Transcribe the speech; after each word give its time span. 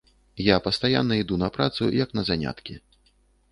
Я 0.45 0.55
пастаянна 0.67 1.19
іду 1.21 1.37
на 1.43 1.51
працу, 1.59 1.91
як 2.03 2.17
на 2.21 2.27
заняткі. 2.33 2.73